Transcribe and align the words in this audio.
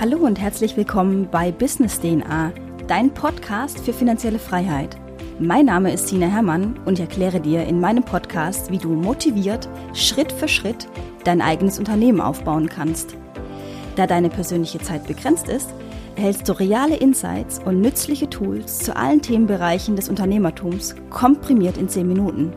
Hallo 0.00 0.16
und 0.16 0.40
herzlich 0.40 0.78
willkommen 0.78 1.28
bei 1.30 1.52
Business 1.52 2.00
DNA, 2.00 2.54
dein 2.88 3.12
Podcast 3.12 3.80
für 3.80 3.92
finanzielle 3.92 4.38
Freiheit. 4.38 4.96
Mein 5.38 5.66
Name 5.66 5.92
ist 5.92 6.06
Tina 6.06 6.26
Hermann 6.26 6.80
und 6.86 6.94
ich 6.94 7.00
erkläre 7.00 7.38
dir 7.38 7.64
in 7.66 7.80
meinem 7.80 8.02
Podcast, 8.02 8.70
wie 8.70 8.78
du 8.78 8.88
motiviert, 8.88 9.68
Schritt 9.92 10.32
für 10.32 10.48
Schritt 10.48 10.88
dein 11.24 11.42
eigenes 11.42 11.78
Unternehmen 11.78 12.22
aufbauen 12.22 12.70
kannst. 12.70 13.14
Da 13.96 14.06
deine 14.06 14.30
persönliche 14.30 14.78
Zeit 14.78 15.06
begrenzt 15.06 15.50
ist, 15.50 15.68
erhältst 16.16 16.48
du 16.48 16.58
reale 16.58 16.96
Insights 16.96 17.60
und 17.62 17.82
nützliche 17.82 18.30
Tools 18.30 18.78
zu 18.78 18.96
allen 18.96 19.20
Themenbereichen 19.20 19.96
des 19.96 20.08
Unternehmertums 20.08 20.94
komprimiert 21.10 21.76
in 21.76 21.90
10 21.90 22.08
Minuten. 22.08 22.54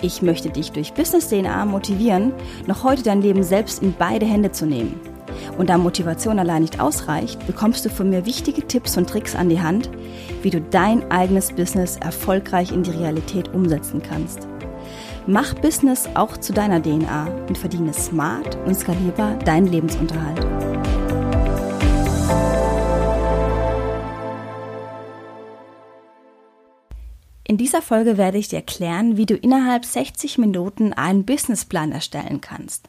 Ich 0.00 0.22
möchte 0.22 0.48
dich 0.48 0.72
durch 0.72 0.94
Business 0.94 1.28
DNA 1.28 1.66
motivieren, 1.66 2.32
noch 2.66 2.82
heute 2.82 3.02
dein 3.02 3.20
Leben 3.20 3.42
selbst 3.42 3.82
in 3.82 3.94
beide 3.98 4.24
Hände 4.24 4.52
zu 4.52 4.64
nehmen. 4.64 5.09
Und 5.56 5.68
da 5.68 5.78
Motivation 5.78 6.38
allein 6.38 6.62
nicht 6.62 6.80
ausreicht, 6.80 7.46
bekommst 7.46 7.84
du 7.84 7.90
von 7.90 8.10
mir 8.10 8.26
wichtige 8.26 8.66
Tipps 8.66 8.96
und 8.96 9.08
Tricks 9.08 9.34
an 9.34 9.48
die 9.48 9.60
Hand, 9.60 9.90
wie 10.42 10.50
du 10.50 10.60
dein 10.60 11.10
eigenes 11.10 11.52
Business 11.52 11.96
erfolgreich 11.96 12.72
in 12.72 12.82
die 12.82 12.90
Realität 12.90 13.52
umsetzen 13.52 14.02
kannst. 14.02 14.46
Mach 15.26 15.54
Business 15.54 16.08
auch 16.14 16.36
zu 16.38 16.52
deiner 16.52 16.82
DNA 16.82 17.26
und 17.48 17.58
verdiene 17.58 17.92
smart 17.92 18.56
und 18.66 18.74
skalierbar 18.74 19.36
deinen 19.38 19.66
Lebensunterhalt. 19.66 20.46
In 27.50 27.56
dieser 27.56 27.82
Folge 27.82 28.16
werde 28.16 28.38
ich 28.38 28.46
dir 28.46 28.56
erklären, 28.56 29.16
wie 29.16 29.26
du 29.26 29.34
innerhalb 29.34 29.84
60 29.84 30.38
Minuten 30.38 30.92
einen 30.92 31.24
Businessplan 31.24 31.90
erstellen 31.90 32.40
kannst. 32.40 32.88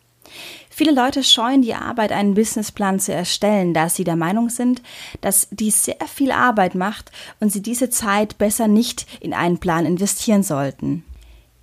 Viele 0.70 0.94
Leute 0.94 1.24
scheuen 1.24 1.62
die 1.62 1.76
Arbeit, 1.76 2.12
einen 2.12 2.34
Businessplan 2.34 3.00
zu 3.00 3.14
erstellen, 3.14 3.74
da 3.74 3.90
sie 3.90 4.04
der 4.04 4.16
Meinung 4.16 4.50
sind, 4.50 4.82
dass 5.20 5.48
dies 5.52 5.86
sehr 5.86 5.98
viel 6.14 6.32
Arbeit 6.32 6.76
macht 6.76 7.12
und 7.40 7.52
sie 7.52 7.62
diese 7.62 7.90
Zeit 7.90 8.38
besser 8.38 8.68
nicht 8.68 9.06
in 9.20 9.34
einen 9.34 9.60
Plan 9.60 9.86
investieren 9.86 10.44
sollten. 10.44 11.04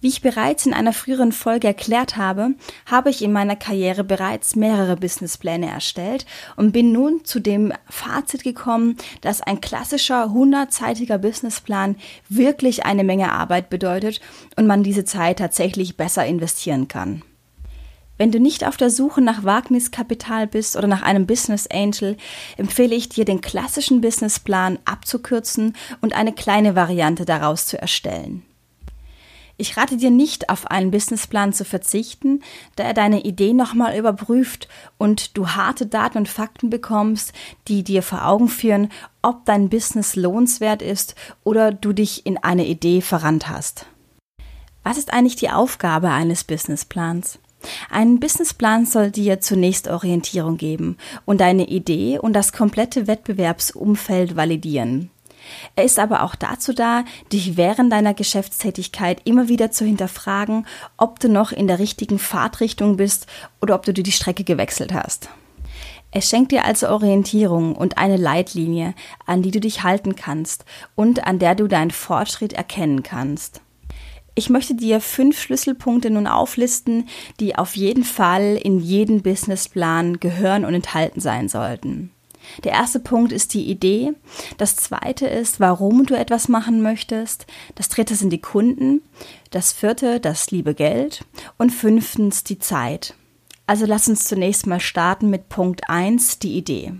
Wie 0.00 0.08
ich 0.08 0.22
bereits 0.22 0.64
in 0.64 0.74
einer 0.74 0.92
früheren 0.92 1.32
Folge 1.32 1.66
erklärt 1.66 2.16
habe, 2.16 2.54
habe 2.86 3.10
ich 3.10 3.20
in 3.20 3.32
meiner 3.32 3.56
Karriere 3.56 4.04
bereits 4.04 4.54
mehrere 4.54 4.96
Businesspläne 4.96 5.68
erstellt 5.68 6.24
und 6.54 6.70
bin 6.70 6.92
nun 6.92 7.24
zu 7.24 7.40
dem 7.40 7.72
Fazit 7.90 8.44
gekommen, 8.44 8.96
dass 9.22 9.40
ein 9.40 9.60
klassischer 9.60 10.30
hundertseitiger 10.30 11.18
Businessplan 11.18 11.96
wirklich 12.28 12.86
eine 12.86 13.02
Menge 13.02 13.32
Arbeit 13.32 13.70
bedeutet 13.70 14.20
und 14.54 14.68
man 14.68 14.84
diese 14.84 15.04
Zeit 15.04 15.40
tatsächlich 15.40 15.96
besser 15.96 16.24
investieren 16.24 16.86
kann. 16.86 17.24
Wenn 18.18 18.32
du 18.32 18.40
nicht 18.40 18.66
auf 18.66 18.76
der 18.76 18.90
Suche 18.90 19.20
nach 19.20 19.44
Wagniskapital 19.44 20.48
bist 20.48 20.76
oder 20.76 20.88
nach 20.88 21.02
einem 21.02 21.26
Business 21.26 21.68
Angel, 21.68 22.16
empfehle 22.56 22.94
ich 22.94 23.08
dir, 23.08 23.24
den 23.24 23.40
klassischen 23.40 24.00
Businessplan 24.00 24.80
abzukürzen 24.84 25.76
und 26.00 26.14
eine 26.14 26.32
kleine 26.32 26.74
Variante 26.74 27.24
daraus 27.24 27.66
zu 27.66 27.80
erstellen. 27.80 28.42
Ich 29.60 29.76
rate 29.76 29.96
dir 29.96 30.10
nicht, 30.10 30.50
auf 30.50 30.68
einen 30.68 30.92
Businessplan 30.92 31.52
zu 31.52 31.64
verzichten, 31.64 32.42
da 32.76 32.84
er 32.84 32.94
deine 32.94 33.24
Idee 33.24 33.52
nochmal 33.52 33.96
überprüft 33.96 34.68
und 34.98 35.36
du 35.36 35.48
harte 35.48 35.86
Daten 35.86 36.18
und 36.18 36.28
Fakten 36.28 36.70
bekommst, 36.70 37.32
die 37.66 37.82
dir 37.82 38.04
vor 38.04 38.26
Augen 38.26 38.48
führen, 38.48 38.88
ob 39.20 39.44
dein 39.46 39.68
Business 39.68 40.14
lohnenswert 40.14 40.80
ist 40.80 41.16
oder 41.42 41.72
du 41.72 41.92
dich 41.92 42.24
in 42.24 42.38
eine 42.38 42.66
Idee 42.66 43.00
verrannt 43.00 43.48
hast. 43.48 43.86
Was 44.84 44.96
ist 44.96 45.12
eigentlich 45.12 45.36
die 45.36 45.50
Aufgabe 45.50 46.10
eines 46.10 46.44
Businessplans? 46.44 47.40
Ein 47.90 48.20
Businessplan 48.20 48.86
soll 48.86 49.10
dir 49.10 49.40
zunächst 49.40 49.88
Orientierung 49.88 50.56
geben 50.56 50.96
und 51.24 51.40
deine 51.40 51.68
Idee 51.68 52.18
und 52.18 52.32
das 52.32 52.52
komplette 52.52 53.06
Wettbewerbsumfeld 53.06 54.36
validieren. 54.36 55.10
Er 55.76 55.84
ist 55.84 55.98
aber 55.98 56.22
auch 56.22 56.34
dazu 56.34 56.72
da, 56.72 57.04
dich 57.32 57.56
während 57.56 57.92
deiner 57.92 58.14
Geschäftstätigkeit 58.14 59.22
immer 59.24 59.48
wieder 59.48 59.70
zu 59.70 59.84
hinterfragen, 59.84 60.66
ob 60.96 61.20
du 61.20 61.28
noch 61.28 61.52
in 61.52 61.66
der 61.66 61.78
richtigen 61.78 62.18
Fahrtrichtung 62.18 62.96
bist 62.96 63.26
oder 63.60 63.74
ob 63.74 63.84
du 63.84 63.92
dir 63.92 64.02
die 64.02 64.12
Strecke 64.12 64.44
gewechselt 64.44 64.92
hast. 64.92 65.30
Es 66.10 66.28
schenkt 66.28 66.52
dir 66.52 66.64
also 66.64 66.88
Orientierung 66.88 67.76
und 67.76 67.98
eine 67.98 68.16
Leitlinie, 68.16 68.94
an 69.26 69.42
die 69.42 69.50
du 69.50 69.60
dich 69.60 69.82
halten 69.82 70.16
kannst 70.16 70.64
und 70.94 71.26
an 71.26 71.38
der 71.38 71.54
du 71.54 71.68
deinen 71.68 71.90
Fortschritt 71.90 72.54
erkennen 72.54 73.02
kannst. 73.02 73.60
Ich 74.38 74.50
möchte 74.50 74.76
dir 74.76 75.00
fünf 75.00 75.40
Schlüsselpunkte 75.42 76.10
nun 76.10 76.28
auflisten, 76.28 77.08
die 77.40 77.56
auf 77.56 77.74
jeden 77.74 78.04
Fall 78.04 78.56
in 78.62 78.78
jeden 78.78 79.20
Businessplan 79.20 80.20
gehören 80.20 80.64
und 80.64 80.74
enthalten 80.74 81.18
sein 81.18 81.48
sollten. 81.48 82.12
Der 82.62 82.70
erste 82.70 83.00
Punkt 83.00 83.32
ist 83.32 83.52
die 83.52 83.68
Idee. 83.68 84.12
Das 84.56 84.76
zweite 84.76 85.26
ist, 85.26 85.58
warum 85.58 86.06
du 86.06 86.16
etwas 86.16 86.46
machen 86.46 86.82
möchtest. 86.82 87.48
Das 87.74 87.88
dritte 87.88 88.14
sind 88.14 88.30
die 88.30 88.40
Kunden. 88.40 89.02
Das 89.50 89.72
vierte, 89.72 90.20
das 90.20 90.52
liebe 90.52 90.72
Geld. 90.74 91.24
Und 91.56 91.70
fünftens, 91.70 92.44
die 92.44 92.60
Zeit. 92.60 93.14
Also 93.66 93.86
lass 93.86 94.06
uns 94.06 94.22
zunächst 94.22 94.68
mal 94.68 94.78
starten 94.78 95.30
mit 95.30 95.48
Punkt 95.48 95.90
1, 95.90 96.38
die 96.38 96.56
Idee. 96.56 96.92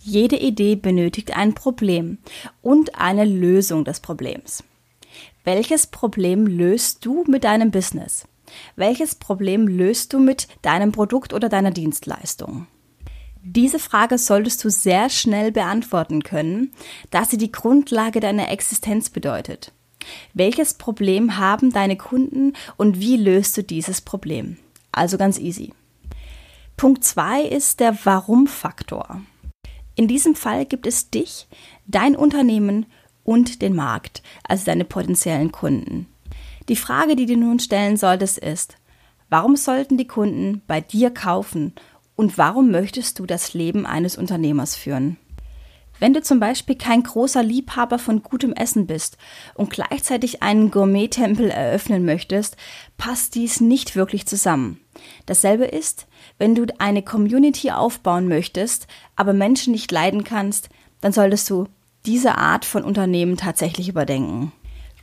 Jede 0.00 0.36
Idee 0.36 0.74
benötigt 0.74 1.36
ein 1.36 1.54
Problem 1.54 2.18
und 2.60 2.96
eine 2.96 3.24
Lösung 3.24 3.84
des 3.84 4.00
Problems. 4.00 4.64
Welches 5.44 5.86
Problem 5.86 6.46
löst 6.46 7.04
du 7.04 7.24
mit 7.26 7.44
deinem 7.44 7.70
Business? 7.70 8.26
Welches 8.76 9.14
Problem 9.14 9.66
löst 9.66 10.12
du 10.12 10.18
mit 10.18 10.48
deinem 10.62 10.92
Produkt 10.92 11.32
oder 11.32 11.48
deiner 11.48 11.70
Dienstleistung? 11.70 12.66
Diese 13.42 13.78
Frage 13.78 14.18
solltest 14.18 14.62
du 14.64 14.70
sehr 14.70 15.08
schnell 15.08 15.50
beantworten 15.50 16.22
können, 16.22 16.72
da 17.10 17.24
sie 17.24 17.38
die 17.38 17.52
Grundlage 17.52 18.20
deiner 18.20 18.50
Existenz 18.50 19.08
bedeutet. 19.08 19.72
Welches 20.34 20.74
Problem 20.74 21.38
haben 21.38 21.72
deine 21.72 21.96
Kunden 21.96 22.54
und 22.76 23.00
wie 23.00 23.16
löst 23.16 23.56
du 23.56 23.62
dieses 23.62 24.00
Problem? 24.00 24.58
Also 24.92 25.16
ganz 25.16 25.38
easy. 25.38 25.72
Punkt 26.76 27.04
zwei 27.04 27.42
ist 27.42 27.80
der 27.80 27.96
Warum-Faktor. 28.04 29.22
In 29.94 30.08
diesem 30.08 30.34
Fall 30.34 30.64
gibt 30.66 30.86
es 30.86 31.10
dich, 31.10 31.46
dein 31.86 32.16
Unternehmen 32.16 32.86
und 33.30 33.62
den 33.62 33.76
Markt, 33.76 34.24
also 34.42 34.64
deine 34.64 34.84
potenziellen 34.84 35.52
Kunden. 35.52 36.08
Die 36.68 36.74
Frage, 36.74 37.14
die 37.14 37.26
du 37.26 37.36
nun 37.36 37.60
stellen 37.60 37.96
solltest, 37.96 38.38
ist, 38.38 38.74
warum 39.28 39.54
sollten 39.54 39.96
die 39.96 40.08
Kunden 40.08 40.62
bei 40.66 40.80
dir 40.80 41.12
kaufen 41.12 41.72
und 42.16 42.38
warum 42.38 42.72
möchtest 42.72 43.20
du 43.20 43.26
das 43.26 43.54
Leben 43.54 43.86
eines 43.86 44.18
Unternehmers 44.18 44.74
führen? 44.74 45.16
Wenn 46.00 46.12
du 46.12 46.22
zum 46.22 46.40
Beispiel 46.40 46.74
kein 46.74 47.04
großer 47.04 47.44
Liebhaber 47.44 48.00
von 48.00 48.24
gutem 48.24 48.52
Essen 48.52 48.88
bist 48.88 49.16
und 49.54 49.70
gleichzeitig 49.70 50.42
einen 50.42 50.72
Gourmet-Tempel 50.72 51.50
eröffnen 51.50 52.04
möchtest, 52.04 52.56
passt 52.96 53.36
dies 53.36 53.60
nicht 53.60 53.94
wirklich 53.94 54.26
zusammen. 54.26 54.80
Dasselbe 55.26 55.66
ist, 55.66 56.08
wenn 56.38 56.56
du 56.56 56.66
eine 56.78 57.02
Community 57.02 57.70
aufbauen 57.70 58.26
möchtest, 58.26 58.88
aber 59.14 59.34
Menschen 59.34 59.72
nicht 59.72 59.92
leiden 59.92 60.24
kannst, 60.24 60.68
dann 61.00 61.12
solltest 61.12 61.48
du 61.48 61.68
diese 62.06 62.36
Art 62.36 62.64
von 62.64 62.84
Unternehmen 62.84 63.36
tatsächlich 63.36 63.88
überdenken. 63.88 64.52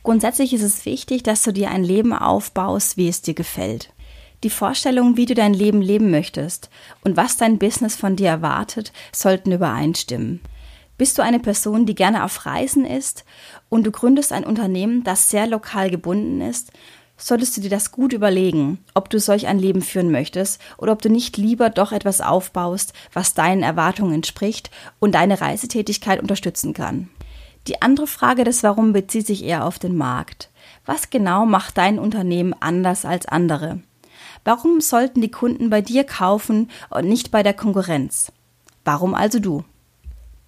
Grundsätzlich 0.02 0.52
ist 0.54 0.62
es 0.62 0.86
wichtig, 0.86 1.22
dass 1.22 1.42
du 1.42 1.52
dir 1.52 1.70
ein 1.70 1.84
Leben 1.84 2.12
aufbaust, 2.12 2.96
wie 2.96 3.08
es 3.08 3.22
dir 3.22 3.34
gefällt 3.34 3.92
die 4.44 4.50
Vorstellung, 4.50 5.16
wie 5.16 5.26
du 5.26 5.34
dein 5.34 5.54
Leben 5.54 5.82
leben 5.82 6.10
möchtest 6.10 6.70
und 7.02 7.16
was 7.16 7.36
dein 7.36 7.58
Business 7.58 7.96
von 7.96 8.16
dir 8.16 8.28
erwartet, 8.28 8.92
sollten 9.12 9.52
übereinstimmen. 9.52 10.40
Bist 10.96 11.16
du 11.18 11.22
eine 11.22 11.38
Person, 11.38 11.86
die 11.86 11.94
gerne 11.94 12.24
auf 12.24 12.46
Reisen 12.46 12.84
ist 12.84 13.24
und 13.68 13.84
du 13.84 13.90
gründest 13.90 14.32
ein 14.32 14.44
Unternehmen, 14.44 15.04
das 15.04 15.30
sehr 15.30 15.46
lokal 15.46 15.90
gebunden 15.90 16.40
ist, 16.40 16.72
solltest 17.18 17.56
du 17.56 17.60
dir 17.60 17.70
das 17.70 17.90
gut 17.92 18.12
überlegen, 18.12 18.78
ob 18.94 19.10
du 19.10 19.18
solch 19.18 19.46
ein 19.46 19.58
Leben 19.58 19.82
führen 19.82 20.10
möchtest 20.10 20.60
oder 20.78 20.92
ob 20.92 21.02
du 21.02 21.10
nicht 21.10 21.36
lieber 21.36 21.68
doch 21.68 21.92
etwas 21.92 22.20
aufbaust, 22.20 22.94
was 23.12 23.34
deinen 23.34 23.62
Erwartungen 23.62 24.14
entspricht 24.14 24.70
und 24.98 25.14
deine 25.14 25.40
Reisetätigkeit 25.40 26.20
unterstützen 26.20 26.72
kann. 26.72 27.10
Die 27.66 27.82
andere 27.82 28.06
Frage 28.06 28.44
des 28.44 28.62
Warum 28.62 28.92
bezieht 28.92 29.26
sich 29.26 29.44
eher 29.44 29.66
auf 29.66 29.78
den 29.78 29.96
Markt. 29.96 30.48
Was 30.86 31.10
genau 31.10 31.44
macht 31.44 31.76
dein 31.76 31.98
Unternehmen 31.98 32.54
anders 32.60 33.04
als 33.04 33.26
andere? 33.26 33.82
Warum 34.44 34.80
sollten 34.80 35.20
die 35.20 35.30
Kunden 35.30 35.68
bei 35.68 35.82
dir 35.82 36.04
kaufen 36.04 36.70
und 36.88 37.06
nicht 37.06 37.30
bei 37.30 37.42
der 37.42 37.52
Konkurrenz? 37.52 38.32
Warum 38.84 39.14
also 39.14 39.38
du? 39.38 39.64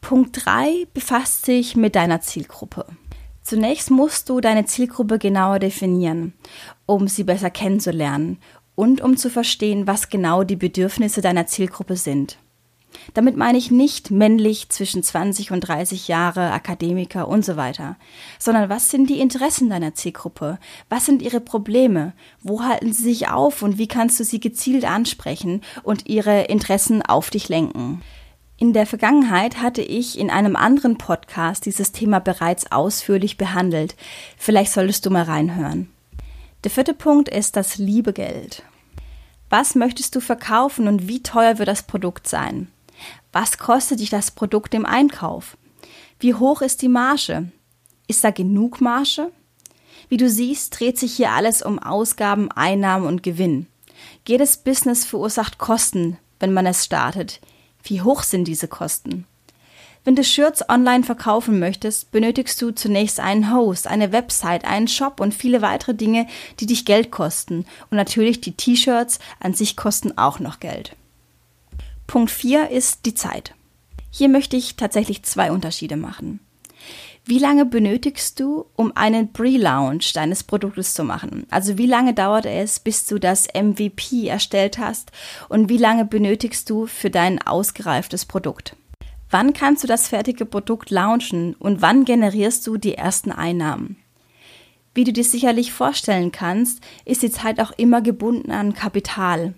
Punkt 0.00 0.46
3 0.46 0.87
befasst 0.94 1.44
sich 1.44 1.76
mit 1.76 1.94
deiner 1.94 2.23
Zielgruppe. 2.23 2.87
Zunächst 3.42 3.90
musst 3.90 4.28
du 4.28 4.40
deine 4.40 4.66
Zielgruppe 4.66 5.19
genauer 5.19 5.58
definieren, 5.58 6.34
um 6.87 7.08
sie 7.08 7.25
besser 7.25 7.50
kennenzulernen 7.50 8.38
und 8.75 9.00
um 9.00 9.16
zu 9.16 9.31
verstehen, 9.31 9.87
was 9.87 10.08
genau 10.08 10.44
die 10.44 10.56
Bedürfnisse 10.56 11.20
deiner 11.20 11.46
Zielgruppe 11.46 11.96
sind. 11.96 12.38
Damit 13.14 13.37
meine 13.37 13.58
ich 13.58 13.70
nicht 13.70 14.10
männlich 14.10 14.69
zwischen 14.69 15.02
20 15.02 15.52
und 15.52 15.60
30 15.60 16.08
Jahre, 16.08 16.52
Akademiker 16.52 17.28
und 17.28 17.44
so 17.44 17.56
weiter, 17.56 17.96
sondern 18.38 18.69
was 18.69 18.90
sind 18.90 19.08
die 19.08 19.20
Interessen 19.20 19.70
deiner 19.70 19.94
Zielgruppe? 19.94 20.58
Was 20.88 21.06
sind 21.06 21.22
ihre 21.22 21.40
Probleme? 21.40 22.14
Wo 22.42 22.62
halten 22.62 22.92
sie 22.92 23.04
sich 23.04 23.28
auf 23.28 23.62
und 23.62 23.78
wie 23.78 23.88
kannst 23.88 24.19
du 24.20 24.25
sie 24.25 24.40
gezielt 24.40 24.84
ansprechen 24.84 25.62
und 25.82 26.08
ihre 26.08 26.42
Interessen 26.42 27.02
auf 27.02 27.31
dich 27.31 27.48
lenken? 27.48 28.02
In 28.62 28.75
der 28.75 28.85
Vergangenheit 28.85 29.62
hatte 29.62 29.81
ich 29.81 30.19
in 30.19 30.29
einem 30.29 30.55
anderen 30.55 30.99
Podcast 30.99 31.65
dieses 31.65 31.93
Thema 31.93 32.21
bereits 32.21 32.71
ausführlich 32.71 33.39
behandelt. 33.39 33.97
Vielleicht 34.37 34.71
solltest 34.71 35.07
du 35.07 35.11
mal 35.11 35.23
reinhören. 35.23 35.91
Der 36.62 36.71
vierte 36.71 36.93
Punkt 36.93 37.31
ist 37.31 37.57
das 37.57 37.79
Liebegeld. 37.79 38.62
Was 39.49 39.77
möchtest 39.77 40.15
du 40.15 40.21
verkaufen 40.21 40.89
und 40.89 41.09
wie 41.09 41.23
teuer 41.23 41.59
wird 41.59 41.69
das 41.69 41.85
Produkt 41.85 42.29
sein? 42.29 42.69
Was 43.33 43.57
kostet 43.57 44.01
dich 44.01 44.11
das 44.11 44.31
Produkt 44.31 44.75
im 44.75 44.85
Einkauf? 44.85 45.57
Wie 46.19 46.35
hoch 46.35 46.61
ist 46.61 46.83
die 46.83 46.91
Marge? 46.91 47.51
Ist 48.09 48.23
da 48.25 48.31
genug 48.31 48.83
Marge? 48.83 49.33
Wie 50.11 50.19
du 50.19 50.29
siehst, 50.29 50.79
dreht 50.79 50.99
sich 50.99 51.15
hier 51.15 51.31
alles 51.31 51.62
um 51.62 51.79
Ausgaben, 51.79 52.53
Einnahmen 52.53 53.07
und 53.07 53.23
Gewinn. 53.23 53.69
Jedes 54.29 54.59
Business 54.59 55.07
verursacht 55.07 55.57
Kosten, 55.57 56.19
wenn 56.41 56.53
man 56.53 56.67
es 56.67 56.85
startet. 56.85 57.41
Wie 57.82 58.03
hoch 58.03 58.23
sind 58.23 58.44
diese 58.44 58.69
Kosten? 58.69 59.27
Wenn 60.05 60.17
du 60.17 60.25
Shirts 60.25 60.67
online 60.69 61.05
verkaufen 61.05 61.59
möchtest, 61.59 62.11
benötigst 62.11 62.61
du 62.62 62.71
zunächst 62.71 63.21
einen 63.21 63.55
Host, 63.55 63.87
eine 63.87 64.12
Website, 64.12 64.65
einen 64.65 64.88
Shop 64.88 65.21
und 65.21 65.35
viele 65.35 65.61
weitere 65.61 65.94
Dinge, 65.94 66.27
die 66.59 66.67
dich 66.67 66.87
Geld 66.87 67.11
kosten. 67.11 67.67
Und 67.91 67.97
natürlich 67.97 68.41
die 68.41 68.53
T-Shirts 68.53 69.19
an 69.41 69.53
sich 69.53 69.77
kosten 69.77 70.17
auch 70.17 70.41
noch 70.41 70.59
Geld. 70.59 70.97
Punkt 72.06 72.31
4 72.31 72.71
ist 72.71 73.05
die 73.05 73.15
Zeit. 73.15 73.55
Hier 74.11 74.29
möchte 74.29 74.56
ich 74.56 74.76
tatsächlich 74.76 75.23
zwei 75.23 75.53
Unterschiede 75.53 75.97
machen. 75.97 76.41
Wie 77.31 77.38
lange 77.38 77.65
benötigst 77.65 78.41
du, 78.41 78.67
um 78.75 78.91
einen 78.97 79.32
Pre-Launch 79.32 80.12
deines 80.15 80.43
Produktes 80.43 80.94
zu 80.94 81.05
machen? 81.05 81.47
Also 81.49 81.79
wie 81.79 81.87
lange 81.87 82.12
dauert 82.12 82.44
es, 82.44 82.81
bis 82.81 83.06
du 83.06 83.21
das 83.21 83.47
MVP 83.55 84.27
erstellt 84.27 84.79
hast 84.79 85.12
und 85.49 85.69
wie 85.69 85.77
lange 85.77 86.05
benötigst 86.05 86.69
du 86.69 86.88
für 86.88 87.09
dein 87.09 87.41
ausgereiftes 87.41 88.25
Produkt? 88.25 88.75
Wann 89.31 89.53
kannst 89.53 89.85
du 89.85 89.87
das 89.87 90.09
fertige 90.09 90.44
Produkt 90.44 90.91
launchen 90.91 91.55
und 91.55 91.81
wann 91.81 92.05
generierst 92.05 92.67
du 92.67 92.79
die 92.79 92.97
ersten 92.97 93.31
Einnahmen? 93.31 93.97
Wie 94.93 95.05
du 95.05 95.12
dir 95.12 95.23
sicherlich 95.23 95.73
vorstellen 95.73 96.33
kannst, 96.33 96.83
ist 97.05 97.23
die 97.23 97.31
Zeit 97.31 97.61
auch 97.61 97.71
immer 97.76 98.03
gebunden 98.03 98.50
an 98.50 98.75
Kapital. 98.75 99.55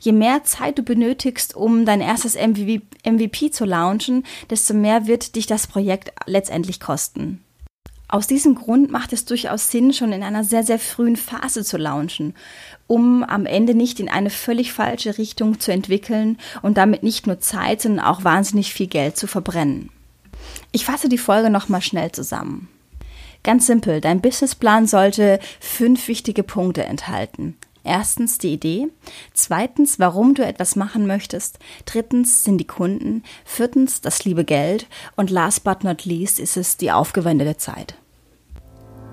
Je 0.00 0.12
mehr 0.12 0.44
Zeit 0.44 0.78
du 0.78 0.82
benötigst, 0.82 1.54
um 1.56 1.84
dein 1.84 2.00
erstes 2.00 2.34
MVP 2.36 3.50
zu 3.50 3.64
launchen, 3.64 4.24
desto 4.50 4.74
mehr 4.74 5.06
wird 5.06 5.36
dich 5.36 5.46
das 5.46 5.66
Projekt 5.66 6.12
letztendlich 6.26 6.80
kosten. 6.80 7.44
Aus 8.12 8.26
diesem 8.26 8.56
Grund 8.56 8.90
macht 8.90 9.12
es 9.12 9.24
durchaus 9.24 9.70
Sinn, 9.70 9.92
schon 9.92 10.10
in 10.10 10.24
einer 10.24 10.42
sehr, 10.42 10.64
sehr 10.64 10.80
frühen 10.80 11.14
Phase 11.14 11.64
zu 11.64 11.76
launchen, 11.76 12.34
um 12.88 13.22
am 13.22 13.46
Ende 13.46 13.74
nicht 13.74 14.00
in 14.00 14.08
eine 14.08 14.30
völlig 14.30 14.72
falsche 14.72 15.16
Richtung 15.16 15.60
zu 15.60 15.70
entwickeln 15.70 16.36
und 16.60 16.76
damit 16.76 17.04
nicht 17.04 17.28
nur 17.28 17.38
Zeit, 17.38 17.80
sondern 17.80 18.04
auch 18.04 18.24
wahnsinnig 18.24 18.74
viel 18.74 18.88
Geld 18.88 19.16
zu 19.16 19.28
verbrennen. 19.28 19.90
Ich 20.72 20.84
fasse 20.84 21.08
die 21.08 21.18
Folge 21.18 21.50
nochmal 21.50 21.82
schnell 21.82 22.10
zusammen. 22.10 22.68
Ganz 23.44 23.66
simpel, 23.66 24.00
dein 24.00 24.20
Businessplan 24.20 24.88
sollte 24.88 25.38
fünf 25.60 26.08
wichtige 26.08 26.42
Punkte 26.42 26.84
enthalten. 26.84 27.56
Erstens 27.84 28.38
die 28.38 28.52
Idee, 28.52 28.88
zweitens, 29.32 29.98
warum 29.98 30.34
du 30.34 30.44
etwas 30.44 30.76
machen 30.76 31.06
möchtest, 31.06 31.58
drittens 31.86 32.44
sind 32.44 32.58
die 32.58 32.66
Kunden, 32.66 33.22
viertens 33.44 34.00
das 34.00 34.24
liebe 34.24 34.44
Geld. 34.44 34.86
Und 35.16 35.30
last 35.30 35.64
but 35.64 35.82
not 35.82 36.04
least 36.04 36.38
ist 36.38 36.56
es 36.56 36.76
die 36.76 36.92
aufgewendete 36.92 37.56
Zeit. 37.56 37.94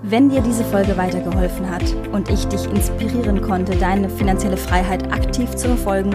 Wenn 0.02 0.28
dir 0.28 0.40
diese 0.42 0.64
Folge 0.64 0.96
weitergeholfen 0.96 1.68
hat 1.68 1.82
und 2.12 2.30
ich 2.30 2.44
dich 2.46 2.64
inspirieren 2.66 3.42
konnte, 3.42 3.74
deine 3.76 4.08
finanzielle 4.08 4.56
Freiheit 4.56 5.12
aktiv 5.12 5.50
zu 5.56 5.66
verfolgen 5.66 6.14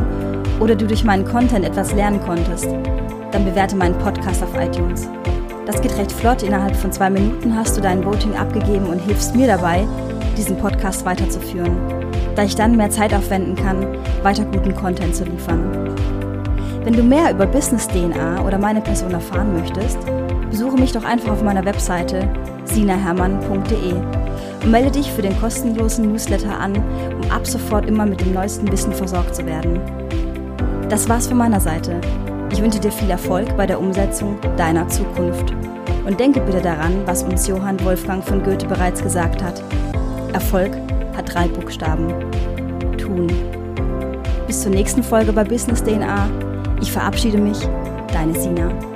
oder 0.61 0.73
du 0.75 0.87
durch 0.87 1.03
meinen 1.03 1.25
Content 1.25 1.65
etwas 1.65 1.93
lernen 1.93 2.21
konntest, 2.21 2.67
dann 3.31 3.43
bewerte 3.43 3.75
meinen 3.75 3.97
Podcast 3.97 4.41
auf 4.41 4.55
iTunes. 4.55 5.09
Das 5.65 5.81
geht 5.81 5.97
recht 5.97 6.11
flott, 6.11 6.43
innerhalb 6.43 6.75
von 6.75 6.93
zwei 6.93 7.09
Minuten 7.09 7.55
hast 7.55 7.75
du 7.75 7.81
dein 7.81 8.05
Voting 8.05 8.35
abgegeben 8.35 8.85
und 8.87 8.99
hilfst 8.99 9.35
mir 9.35 9.47
dabei, 9.47 9.85
diesen 10.37 10.57
Podcast 10.57 11.03
weiterzuführen, 11.03 12.02
da 12.35 12.43
ich 12.43 12.55
dann 12.55 12.77
mehr 12.77 12.89
Zeit 12.89 13.13
aufwenden 13.13 13.55
kann, 13.55 13.85
weiter 14.23 14.45
guten 14.45 14.75
Content 14.75 15.15
zu 15.15 15.23
liefern. 15.23 15.93
Wenn 16.83 16.93
du 16.93 17.03
mehr 17.03 17.31
über 17.31 17.45
Business 17.45 17.87
DNA 17.87 18.43
oder 18.45 18.57
meine 18.57 18.81
Person 18.81 19.11
erfahren 19.11 19.53
möchtest, 19.53 19.97
besuche 20.49 20.77
mich 20.77 20.91
doch 20.91 21.03
einfach 21.03 21.31
auf 21.31 21.41
meiner 21.41 21.65
Webseite 21.65 22.27
sinahermann.de 22.65 23.93
und 24.63 24.71
melde 24.71 24.91
dich 24.91 25.11
für 25.11 25.21
den 25.21 25.39
kostenlosen 25.39 26.11
Newsletter 26.11 26.59
an, 26.59 26.75
um 26.75 27.31
ab 27.31 27.47
sofort 27.47 27.87
immer 27.87 28.05
mit 28.05 28.21
dem 28.21 28.33
neuesten 28.33 28.71
Wissen 28.71 28.93
versorgt 28.93 29.35
zu 29.35 29.45
werden. 29.45 29.79
Das 30.89 31.07
war's 31.09 31.27
von 31.27 31.37
meiner 31.37 31.59
Seite. 31.59 31.99
Ich 32.51 32.61
wünsche 32.61 32.79
dir 32.79 32.91
viel 32.91 33.09
Erfolg 33.09 33.55
bei 33.57 33.65
der 33.65 33.79
Umsetzung 33.79 34.37
deiner 34.57 34.87
Zukunft. 34.87 35.53
Und 36.05 36.19
denke 36.19 36.41
bitte 36.41 36.61
daran, 36.61 37.01
was 37.05 37.23
uns 37.23 37.47
Johann 37.47 37.83
Wolfgang 37.83 38.23
von 38.23 38.43
Goethe 38.43 38.67
bereits 38.67 39.01
gesagt 39.01 39.41
hat. 39.41 39.63
Erfolg 40.33 40.71
hat 41.15 41.33
drei 41.33 41.47
Buchstaben. 41.47 42.07
Tun. 42.97 43.27
Bis 44.47 44.61
zur 44.61 44.71
nächsten 44.71 45.03
Folge 45.03 45.33
bei 45.33 45.43
Business 45.43 45.83
DNA. 45.83 46.29
Ich 46.81 46.91
verabschiede 46.91 47.37
mich, 47.37 47.57
deine 48.11 48.39
Sina. 48.39 48.92